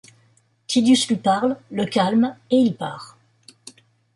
[0.65, 3.19] Tidus lui parle, le calme, et il part.